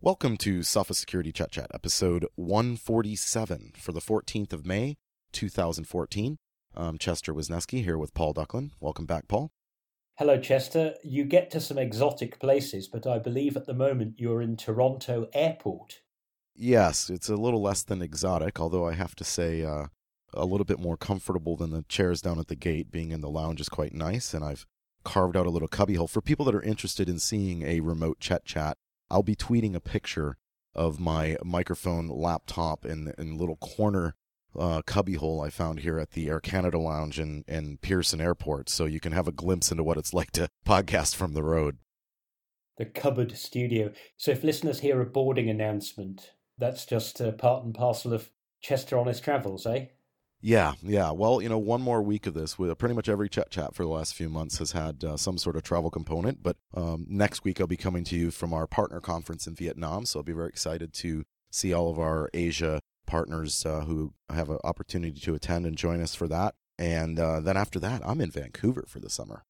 [0.00, 4.96] Welcome to Sophos Security Chet Chat, episode 147 for the 14th of May,
[5.32, 6.38] 2014.
[6.74, 8.72] I'm Chester Wisniewski here with Paul Ducklin.
[8.80, 9.52] Welcome back, Paul.
[10.16, 10.94] Hello, Chester.
[11.04, 15.28] You get to some exotic places, but I believe at the moment you're in Toronto
[15.32, 16.00] Airport.
[16.54, 19.86] Yes, it's a little less than exotic, although I have to say uh,
[20.34, 22.90] a little bit more comfortable than the chairs down at the gate.
[22.90, 24.66] Being in the lounge is quite nice, and I've
[25.04, 26.08] carved out a little cubbyhole.
[26.08, 28.76] For people that are interested in seeing a remote Chet Chat,
[29.10, 30.36] I'll be tweeting a picture
[30.74, 34.14] of my microphone laptop in in little corner
[34.58, 38.84] uh, cubbyhole I found here at the Air Canada Lounge in, in Pearson Airport, so
[38.84, 41.78] you can have a glimpse into what it's like to podcast from the road.
[42.78, 43.92] The cupboard studio.
[44.16, 48.98] So if listeners hear a boarding announcement, that's just uh, part and parcel of Chester
[48.98, 49.86] Honest Travels, eh?
[50.44, 51.12] Yeah, yeah.
[51.12, 53.84] Well, you know, one more week of this, with pretty much every Chet Chat for
[53.84, 56.42] the last few months has had uh, some sort of travel component.
[56.42, 60.04] But um, next week, I'll be coming to you from our partner conference in Vietnam,
[60.04, 64.50] so I'll be very excited to see all of our Asia partners uh, who have
[64.50, 66.54] an opportunity to attend and join us for that.
[66.76, 69.44] And uh, then after that, I'm in Vancouver for the summer.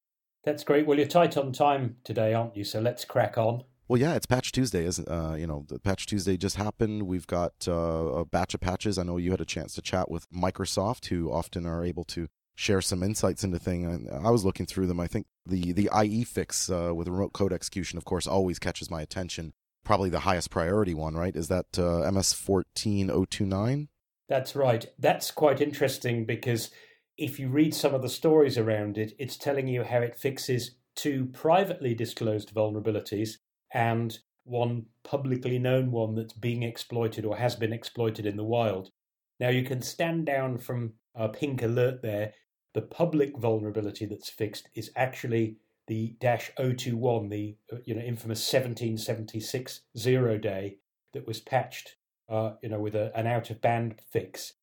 [0.45, 0.87] That's great.
[0.87, 2.65] Well, you're tight on time today, aren't you?
[2.65, 3.65] So let's crack on.
[3.93, 5.07] Well, yeah, it's Patch Tuesday, isn't?
[5.07, 7.03] Uh, you know, the Patch Tuesday just happened.
[7.03, 8.97] We've got uh, a batch of patches.
[8.97, 12.29] I know you had a chance to chat with Microsoft, who often are able to
[12.55, 14.09] share some insights into things.
[14.11, 14.99] I was looking through them.
[14.99, 18.91] I think the the IE fix uh, with remote code execution, of course, always catches
[18.91, 19.53] my attention.
[19.85, 21.37] Probably the highest priority one, right?
[21.37, 23.91] Is that uh, MS fourteen oh two nine?
[24.27, 24.87] That's right.
[24.99, 26.71] That's quite interesting because
[27.19, 30.77] if you read some of the stories around it, it's telling you how it fixes
[30.95, 33.37] two privately disclosed vulnerabilities
[33.73, 38.91] and one publicly known one that's being exploited or has been exploited in the wild.
[39.39, 42.33] Now you can stand down from a pink alert there.
[42.75, 48.41] The public vulnerability that's fixed is actually the dash 021, the uh, you know infamous
[48.53, 50.79] 1776 zero day
[51.13, 51.97] that was patched,
[52.29, 54.55] uh, you know, with a, an out of band fix.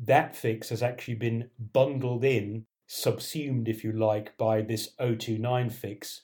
[0.00, 6.22] That fix has actually been bundled in, subsumed, if you like, by this 029 fix,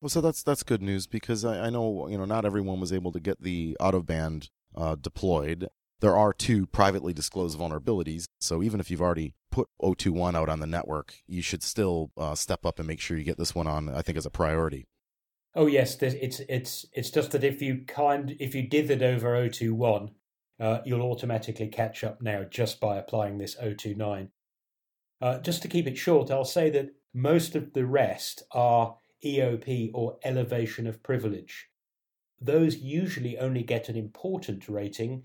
[0.00, 2.92] well, so that's that's good news because I, I know you know not everyone was
[2.92, 5.68] able to get the out of band uh, deployed.
[6.00, 10.60] There are two privately disclosed vulnerabilities, so even if you've already put 021 out on
[10.60, 13.66] the network, you should still uh, step up and make sure you get this one
[13.66, 13.88] on.
[13.88, 14.86] I think as a priority.
[15.54, 20.10] Oh yes, it's it's it's just that if you kind if you dithered over 021,
[20.60, 24.30] uh, you'll automatically catch up now just by applying this 029.
[25.20, 29.90] Uh, just to keep it short, I'll say that most of the rest are EOP
[29.94, 31.68] or elevation of privilege.
[32.40, 35.24] Those usually only get an important rating.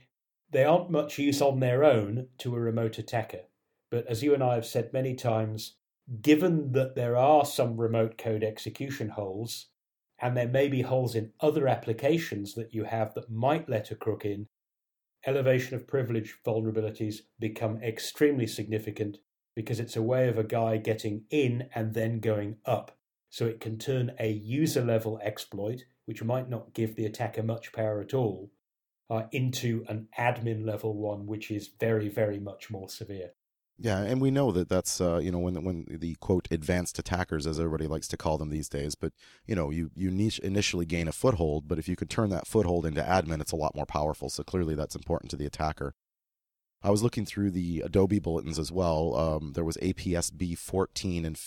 [0.49, 3.41] They aren't much use on their own to a remote attacker.
[3.91, 5.75] But as you and I have said many times,
[6.21, 9.67] given that there are some remote code execution holes,
[10.19, 13.95] and there may be holes in other applications that you have that might let a
[13.95, 14.47] crook in,
[15.25, 19.17] elevation of privilege vulnerabilities become extremely significant
[19.55, 22.97] because it's a way of a guy getting in and then going up.
[23.33, 27.73] So it can turn a user level exploit, which might not give the attacker much
[27.73, 28.51] power at all,
[29.09, 33.31] uh, into an admin level one, which is very, very much more severe.
[33.79, 37.47] Yeah, and we know that that's uh, you know when when the quote advanced attackers,
[37.47, 38.93] as everybody likes to call them these days.
[38.93, 39.13] But
[39.47, 40.09] you know, you you
[40.43, 43.55] initially gain a foothold, but if you could turn that foothold into admin, it's a
[43.55, 44.29] lot more powerful.
[44.29, 45.95] So clearly, that's important to the attacker.
[46.83, 49.15] I was looking through the Adobe bulletins as well.
[49.15, 51.39] Um, there was APSB 14 and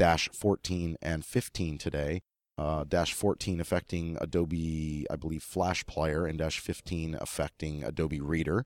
[0.00, 2.22] dash 14 and 15 today.
[2.56, 8.64] Uh, dash 14 affecting Adobe, I believe, Flash Player, and dash 15 affecting Adobe Reader.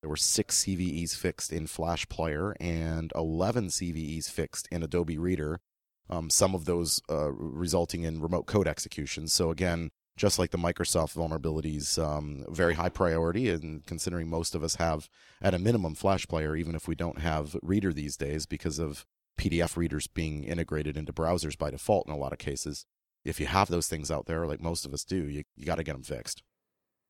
[0.00, 5.60] There were six CVEs fixed in Flash Player and 11 CVEs fixed in Adobe Reader.
[6.08, 9.28] Um, some of those uh, resulting in remote code execution.
[9.28, 13.50] So again, just like the Microsoft vulnerabilities, um, very high priority.
[13.50, 15.10] And considering most of us have,
[15.42, 19.04] at a minimum, Flash Player, even if we don't have Reader these days because of
[19.40, 22.84] PDF readers being integrated into browsers by default in a lot of cases.
[23.24, 25.76] If you have those things out there, like most of us do, you, you got
[25.76, 26.42] to get them fixed.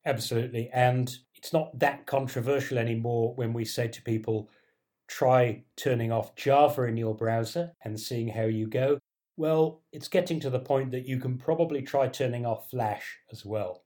[0.06, 0.70] Absolutely.
[0.72, 4.48] And it's not that controversial anymore when we say to people,
[5.08, 8.98] try turning off Java in your browser and seeing how you go.
[9.36, 13.44] Well, it's getting to the point that you can probably try turning off Flash as
[13.44, 13.82] well.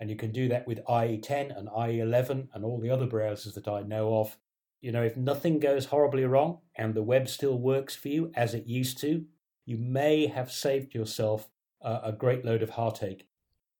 [0.00, 3.68] And you can do that with IE10 and IE11 and all the other browsers that
[3.68, 4.36] I know of.
[4.82, 8.52] You know, if nothing goes horribly wrong and the web still works for you as
[8.52, 9.24] it used to,
[9.64, 11.48] you may have saved yourself
[11.80, 13.26] uh, a great load of heartache.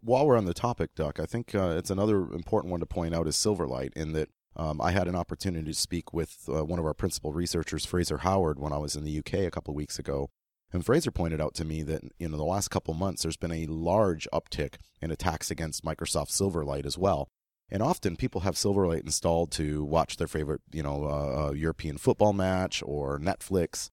[0.01, 3.15] While we're on the topic, Duck, I think uh, it's another important one to point
[3.17, 6.79] out is Silverlight, in that um, I had an opportunity to speak with uh, one
[6.79, 9.77] of our principal researchers, Fraser Howard, when I was in the UK a couple of
[9.77, 10.31] weeks ago.
[10.73, 13.53] And Fraser pointed out to me that you know the last couple months there's been
[13.53, 17.29] a large uptick in attacks against Microsoft Silverlight as well.
[17.73, 21.97] And often people have Silverlight installed to watch their favorite, you know, uh, uh, European
[21.97, 23.89] football match or Netflix.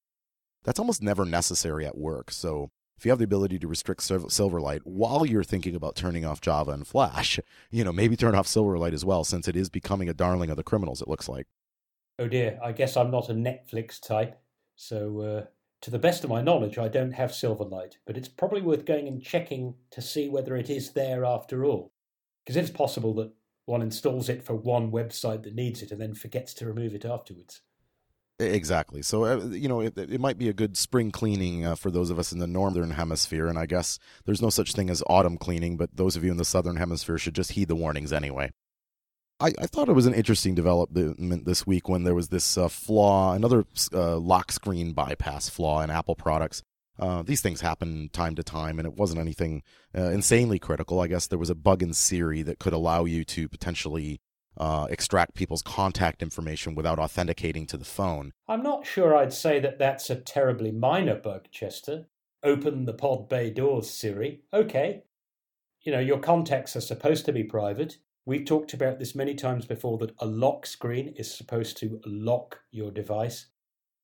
[0.66, 2.30] That's almost never necessary at work.
[2.30, 6.42] So if you have the ability to restrict Silverlight while you're thinking about turning off
[6.42, 7.40] Java and Flash,
[7.72, 10.58] you know, maybe turn off Silverlight as well, since it is becoming a darling of
[10.58, 11.02] the criminals.
[11.02, 11.48] It looks like.
[12.20, 14.42] Oh dear, I guess I'm not a Netflix type.
[14.76, 15.46] So, uh,
[15.84, 19.08] to the best of my knowledge, I don't have Silverlight, but it's probably worth going
[19.08, 21.94] and checking to see whether it is there after all.
[22.44, 23.32] Because it's possible that
[23.70, 27.06] one installs it for one website that needs it and then forgets to remove it
[27.06, 27.62] afterwards.
[28.40, 29.02] Exactly.
[29.02, 32.10] So, uh, you know, it, it, might be a good spring cleaning uh, for those
[32.10, 33.48] of us in the northern hemisphere.
[33.48, 36.38] And I guess there's no such thing as autumn cleaning, but those of you in
[36.38, 38.52] the southern hemisphere should just heed the warnings anyway.
[39.42, 42.70] I, I thought it was an interesting development this week when there was this uh,
[42.70, 46.64] flaw, another uh, lock screen bypass flaw in Apple products.
[47.00, 49.64] Uh, these things happen time to time, and it wasn't anything
[49.98, 51.00] uh, insanely critical.
[51.00, 54.22] I guess there was a bug in Siri that could allow you to potentially
[54.58, 58.34] uh, extract people's contact information without authenticating to the phone.
[58.48, 62.08] I'm not sure I'd say that that's a terribly minor bug, Chester.
[62.44, 64.42] Open the pod bay doors, Siri.
[64.54, 65.04] Okay.
[65.82, 67.98] You know, your contacts are supposed to be private.
[68.26, 72.60] We've talked about this many times before that a lock screen is supposed to lock
[72.72, 73.48] your device.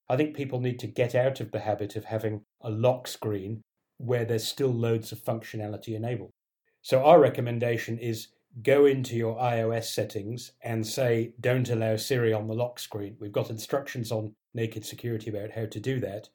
[0.07, 3.61] I think people need to get out of the habit of having a lock screen
[3.97, 6.31] where there's still loads of functionality enabled.
[6.81, 8.27] So, our recommendation is
[8.61, 13.17] go into your iOS settings and say, don't allow Siri on the lock screen.
[13.19, 16.29] We've got instructions on Naked Security about how to do that.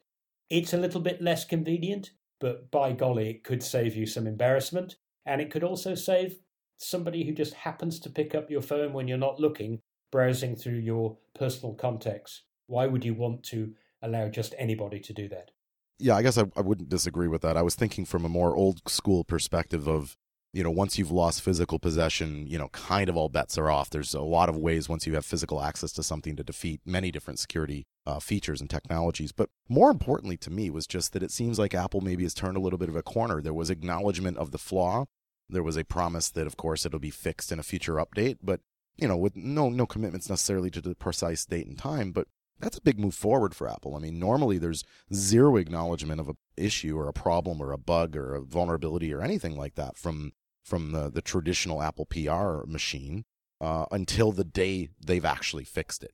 [0.49, 4.97] It's a little bit less convenient, but by golly, it could save you some embarrassment.
[5.25, 6.35] And it could also save
[6.77, 9.79] somebody who just happens to pick up your phone when you're not looking,
[10.11, 12.43] browsing through your personal contacts.
[12.67, 15.51] Why would you want to allow just anybody to do that?
[15.99, 17.57] Yeah, I guess I, I wouldn't disagree with that.
[17.57, 20.17] I was thinking from a more old school perspective of
[20.53, 23.89] you know, once you've lost physical possession, you know, kind of all bets are off.
[23.89, 27.09] There's a lot of ways once you have physical access to something to defeat many
[27.09, 29.31] different security uh, features and technologies.
[29.31, 32.57] But more importantly to me was just that it seems like Apple maybe has turned
[32.57, 33.41] a little bit of a corner.
[33.41, 35.05] There was acknowledgement of the flaw.
[35.47, 38.59] There was a promise that, of course, it'll be fixed in a future update, but
[38.97, 42.11] you know, with no no commitments necessarily to the precise date and time.
[42.11, 42.27] But
[42.61, 43.95] that's a big move forward for Apple.
[43.95, 48.15] I mean, normally there's zero acknowledgement of an issue or a problem or a bug
[48.15, 53.25] or a vulnerability or anything like that from from the, the traditional Apple PR machine
[53.59, 56.13] uh, until the day they've actually fixed it.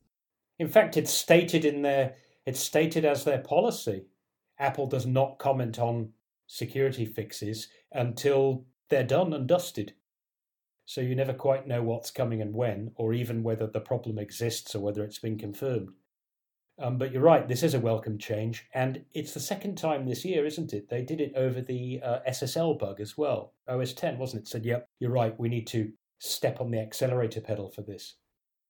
[0.58, 2.14] In fact, it's stated in their
[2.46, 4.06] it's stated as their policy.
[4.58, 6.10] Apple does not comment on
[6.46, 9.92] security fixes until they're done and dusted.
[10.86, 14.74] So you never quite know what's coming and when, or even whether the problem exists
[14.74, 15.90] or whether it's been confirmed.
[16.80, 20.24] Um, but you're right, this is a welcome change, and it's the second time this
[20.24, 20.88] year, isn't it?
[20.88, 23.54] They did it over the uh, SSL bug as well.
[23.66, 24.48] OS 10, wasn't it?
[24.48, 28.14] Said, yep, you're right, we need to step on the accelerator pedal for this.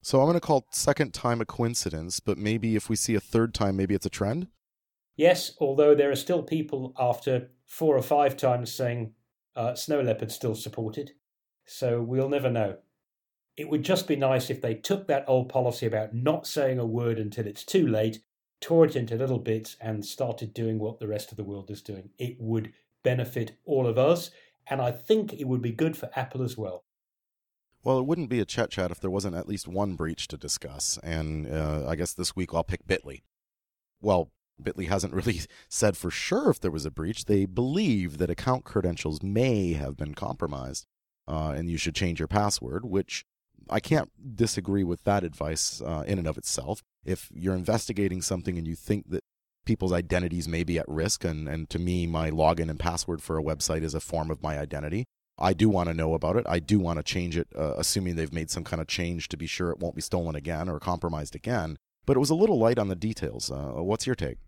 [0.01, 3.19] So I'm going to call second time a coincidence, but maybe if we see a
[3.19, 4.47] third time, maybe it's a trend?
[5.15, 9.13] Yes, although there are still people after four or five times saying
[9.55, 11.11] uh, Snow Leopard still supported.
[11.65, 12.77] So we'll never know
[13.59, 16.85] it would just be nice if they took that old policy about not saying a
[16.85, 18.21] word until it's too late,
[18.61, 21.81] tore it into little bits, and started doing what the rest of the world is
[21.81, 22.09] doing.
[22.17, 22.71] It would
[23.03, 24.31] benefit all of us,
[24.67, 26.85] and I think it would be good for Apple as well.
[27.83, 30.37] Well, it wouldn't be a Chet Chat if there wasn't at least one breach to
[30.37, 33.23] discuss, and uh, I guess this week I'll pick Bitly.
[33.99, 34.31] Well,
[34.63, 37.25] Bitly hasn't really said for sure if there was a breach.
[37.25, 40.85] They believe that account credentials may have been compromised,
[41.27, 43.25] uh, and you should change your password, which
[43.69, 46.81] I can't disagree with that advice uh, in and of itself.
[47.05, 49.23] If you're investigating something and you think that
[49.65, 53.37] people's identities may be at risk, and, and to me, my login and password for
[53.37, 55.05] a website is a form of my identity,
[55.37, 56.45] I do want to know about it.
[56.49, 59.37] I do want to change it, uh, assuming they've made some kind of change to
[59.37, 61.77] be sure it won't be stolen again or compromised again.
[62.05, 63.49] But it was a little light on the details.
[63.49, 64.39] Uh, what's your take?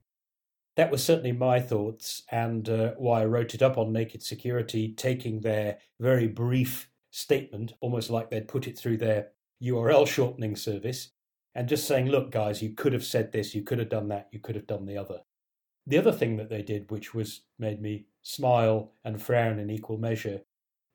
[0.78, 4.94] That was certainly my thoughts, and uh, why I wrote it up on Naked Security,
[4.94, 9.30] taking their very brief statement, almost like they'd put it through their
[9.62, 11.12] URL shortening service,
[11.54, 14.30] and just saying, look, guys, you could have said this, you could have done that,
[14.32, 15.20] you could have done the other.
[15.86, 19.98] The other thing that they did, which was made me smile and frown in equal
[19.98, 20.42] measure,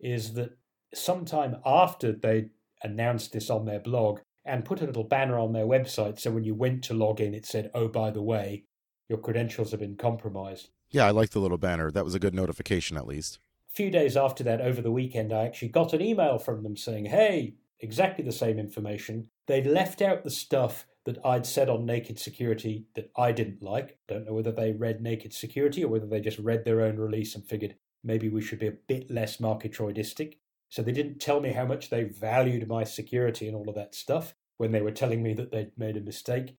[0.01, 0.57] is that
[0.95, 2.49] sometime after they
[2.83, 6.45] announced this on their blog and put a little banner on their website, so when
[6.45, 8.65] you went to log in, it said, oh, by the way,
[9.09, 10.71] your credentials have been compromised.
[10.91, 11.91] Yeah, I like the little banner.
[11.91, 13.39] That was a good notification, at least
[13.77, 17.05] few days after that, over the weekend, I actually got an email from them saying,
[17.05, 19.29] hey, exactly the same information.
[19.47, 23.99] They'd left out the stuff that I'd said on Naked Security that I didn't like.
[24.09, 27.35] Don't know whether they read Naked Security or whether they just read their own release
[27.35, 30.39] and figured maybe we should be a bit less Murgatroydistic.
[30.71, 33.95] So they didn't tell me how much they valued my security and all of that
[33.95, 36.57] stuff when they were telling me that they'd made a mistake.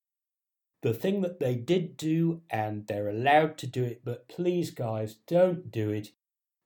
[0.83, 5.15] The thing that they did do, and they're allowed to do it, but please, guys,
[5.27, 6.11] don't do it,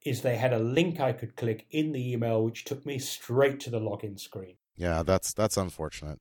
[0.06, 3.60] is they had a link I could click in the email which took me straight
[3.62, 4.56] to the login screen.
[4.76, 6.20] Yeah, that's that's unfortunate.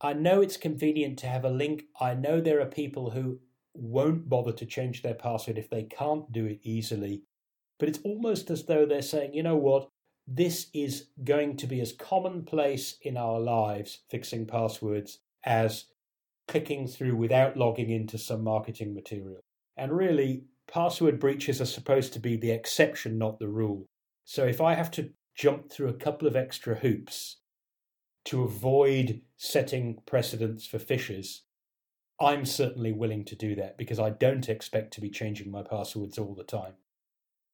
[0.00, 1.84] I know it's convenient to have a link.
[2.00, 3.40] I know there are people who
[3.74, 7.22] won't bother to change their password if they can't do it easily.
[7.78, 9.88] But it's almost as though they're saying, you know what,
[10.26, 15.86] this is going to be as commonplace in our lives, fixing passwords, as
[16.46, 19.40] clicking through without logging into some marketing material.
[19.76, 23.86] And really, password breaches are supposed to be the exception, not the rule.
[24.24, 27.38] So if I have to jump through a couple of extra hoops
[28.26, 31.40] to avoid setting precedents for phishers,
[32.20, 36.18] I'm certainly willing to do that because I don't expect to be changing my passwords
[36.18, 36.74] all the time.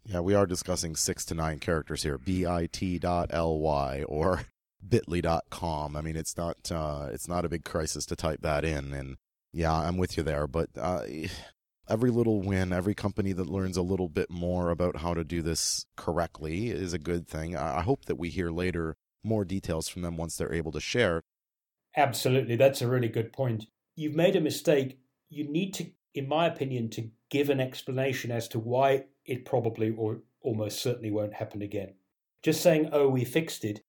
[0.04, 2.18] Yeah, we are discussing six to nine characters here.
[2.18, 4.42] bit.ly or
[4.88, 5.96] bit.ly.com.
[5.96, 8.92] I mean, it's not uh, it's not a big crisis to type that in.
[8.92, 9.16] And
[9.52, 10.46] yeah, I'm with you there.
[10.46, 11.02] But uh,
[11.88, 15.42] every little win, every company that learns a little bit more about how to do
[15.42, 17.56] this correctly is a good thing.
[17.56, 21.22] I hope that we hear later more details from them once they're able to share.
[21.96, 23.66] Absolutely, that's a really good point.
[23.94, 24.98] You've made a mistake.
[25.28, 29.94] You need to, in my opinion, to give an explanation as to why it probably
[29.96, 31.94] or almost certainly won't happen again.
[32.42, 33.80] Just saying, oh, we fixed it,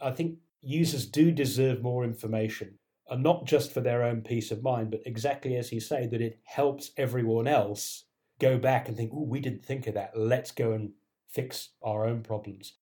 [0.00, 4.62] I think users do deserve more information, and not just for their own peace of
[4.62, 8.04] mind, but exactly as you say, that it helps everyone else
[8.40, 10.12] go back and think, oh, we didn't think of that.
[10.16, 10.90] Let's go and
[11.28, 12.74] fix our own problems.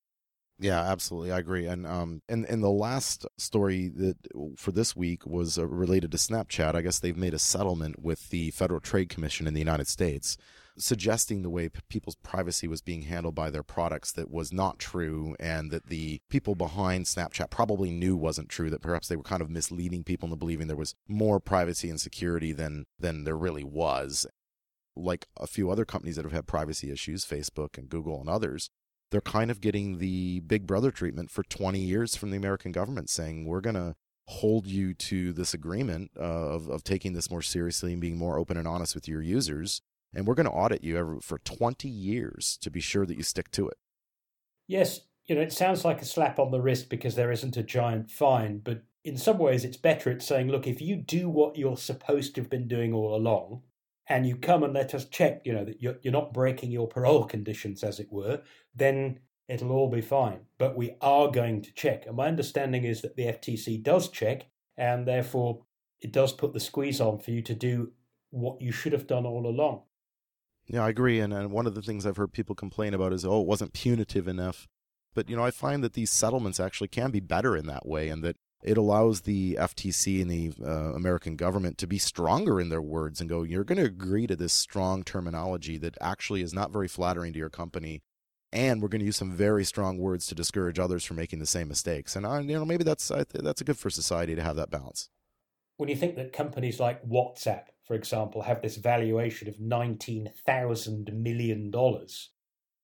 [0.58, 1.32] Yeah, absolutely.
[1.32, 1.66] I agree.
[1.66, 4.16] And um and and the last story that
[4.56, 6.74] for this week was uh, related to Snapchat.
[6.74, 10.36] I guess they've made a settlement with the Federal Trade Commission in the United States
[10.76, 14.78] suggesting the way p- people's privacy was being handled by their products that was not
[14.78, 19.22] true and that the people behind Snapchat probably knew wasn't true that perhaps they were
[19.22, 23.36] kind of misleading people into believing there was more privacy and security than than there
[23.36, 24.26] really was.
[24.96, 28.70] Like a few other companies that have had privacy issues Facebook and Google and others
[29.10, 33.08] they're kind of getting the big brother treatment for 20 years from the American government
[33.08, 33.94] saying we're going to
[34.26, 38.38] hold you to this agreement uh, of, of taking this more seriously and being more
[38.38, 39.82] open and honest with your users
[40.14, 43.22] and we're going to audit you every, for 20 years to be sure that you
[43.22, 43.76] stick to it.
[44.66, 47.62] Yes, you know, it sounds like a slap on the wrist because there isn't a
[47.62, 51.56] giant fine, but in some ways it's better at saying, look, if you do what
[51.56, 53.62] you're supposed to have been doing all along,
[54.06, 56.86] and you come and let us check, you know, that you're, you're not breaking your
[56.86, 58.42] parole conditions, as it were,
[58.74, 59.18] then
[59.48, 60.40] it'll all be fine.
[60.58, 62.06] But we are going to check.
[62.06, 65.62] And my understanding is that the FTC does check, and therefore
[66.00, 67.92] it does put the squeeze on for you to do
[68.30, 69.82] what you should have done all along.
[70.66, 71.20] Yeah, I agree.
[71.20, 73.72] And, and one of the things I've heard people complain about is, oh, it wasn't
[73.72, 74.66] punitive enough.
[75.14, 78.08] But, you know, I find that these settlements actually can be better in that way
[78.08, 82.70] and that it allows the FTC and the uh, American government to be stronger in
[82.70, 86.54] their words and go, you're going to agree to this strong terminology that actually is
[86.54, 88.02] not very flattering to your company.
[88.50, 91.46] And we're going to use some very strong words to discourage others from making the
[91.46, 92.16] same mistakes.
[92.16, 95.10] And, you know, maybe that's, that's a good for society to have that balance.
[95.76, 101.72] When you think that companies like WhatsApp, for example, have this valuation of $19,000 million,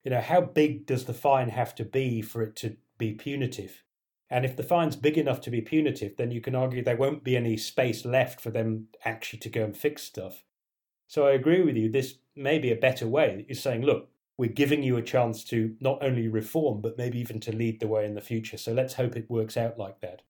[0.04, 3.82] you know, how big does the fine have to be for it to be punitive?
[4.28, 7.24] And if the fine's big enough to be punitive, then you can argue there won't
[7.24, 10.44] be any space left for them actually to go and fix stuff.
[11.08, 11.90] So I agree with you.
[11.90, 15.74] This may be a better way you're saying, look, we're giving you a chance to
[15.80, 18.56] not only reform, but maybe even to lead the way in the future.
[18.56, 20.22] So let's hope it works out like that.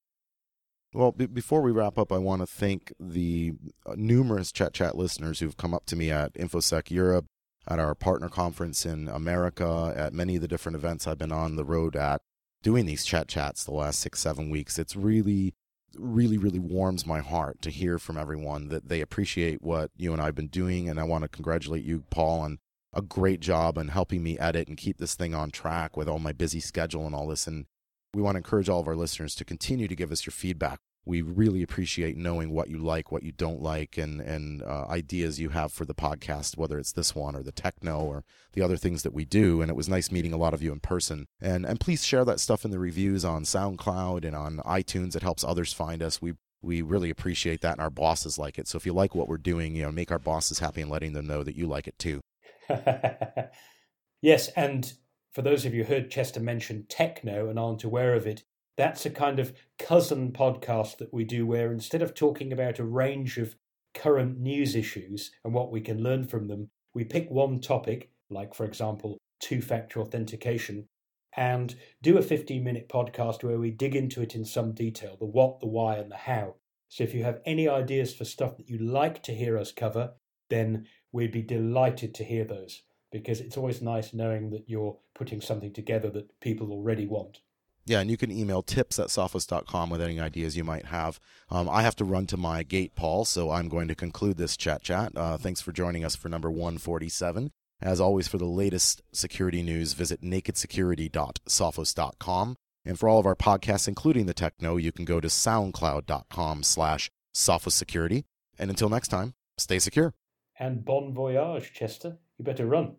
[0.93, 3.53] Well, b- before we wrap up, I want to thank the
[3.87, 7.27] uh, numerous Chet Chat listeners who've come up to me at InfoSec Europe,
[7.69, 11.55] at our partner conference in America, at many of the different events I've been on
[11.55, 12.23] the road at
[12.63, 14.79] doing these Chet Chats the last six, seven weeks.
[14.81, 15.55] It's really,
[15.97, 20.21] really, really warms my heart to hear from everyone that they appreciate what you and
[20.21, 20.89] I have been doing.
[20.89, 22.59] And I want to congratulate you, Paul, on
[22.93, 26.19] a great job in helping me edit and keep this thing on track with all
[26.19, 27.47] my busy schedule and all this.
[27.47, 27.67] And
[28.15, 30.81] we want to encourage all of our listeners to continue to give us your feedback
[31.05, 35.41] we really appreciate knowing what you like, what you don't like, and and uh, ideas
[35.41, 38.77] you have for the podcast, whether it's this one or the Techknow or the other
[38.77, 39.63] things that we do.
[39.63, 41.27] And it was nice meeting a lot of you in person.
[41.41, 45.17] And and please share that stuff in the reviews on SoundCloud and on iTunes.
[45.17, 46.21] It helps others find us.
[46.21, 48.69] We we really appreciate that, and our bosses like it.
[48.69, 51.15] So if you like what we're doing, you know, make our bosses happy and letting
[51.15, 52.21] them know that you like it too.
[54.21, 54.93] yes, and
[55.33, 58.43] for those of you who heard Chester mention Techknow and aren't aware of it,
[58.77, 62.85] that's a kind of cousin podcast that we do where instead of talking about a
[62.85, 63.55] range of
[63.95, 68.55] current news issues and what we can learn from them, we pick one topic, like,
[68.55, 70.89] for example, two factor authentication,
[71.37, 75.27] and do a 15 minute podcast where we dig into it in some detail the
[75.27, 76.57] what, the why, and the how.
[76.89, 80.15] So if you have any ideas for stuff that you'd like to hear us cover,
[80.49, 85.41] then we'd be delighted to hear those because it's always nice knowing that you're putting
[85.41, 87.41] something together that people already want.
[87.87, 91.19] Yeah, and you can email tips at sophos.com with any ideas you might have.
[91.49, 94.57] Um, I have to run to my gate, Paul, so I'm going to conclude this
[94.57, 95.13] Chet Chat.
[95.17, 97.51] Uh, thanks for joining us for number 147.
[97.83, 102.57] As always, for the latest security news, visit nakedsecurity.sophos.com.
[102.85, 107.11] And for all of our podcasts, including the Techknow, you can go to soundcloud.com slash
[107.35, 108.25] sophos security.
[108.59, 110.15] And until next time, stay secure.
[110.59, 112.19] And bon voyage, Chester.
[112.39, 112.97] You better run.